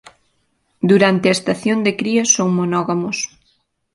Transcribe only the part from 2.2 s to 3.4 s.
son monógamos.